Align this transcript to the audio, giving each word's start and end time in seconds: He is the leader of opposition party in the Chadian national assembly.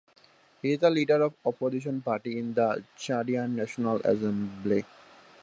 He 0.63 0.71
is 0.71 0.79
the 0.79 0.89
leader 0.89 1.21
of 1.21 1.35
opposition 1.45 2.01
party 2.01 2.39
in 2.39 2.55
the 2.55 2.83
Chadian 2.97 3.51
national 3.51 3.97
assembly. 3.97 4.83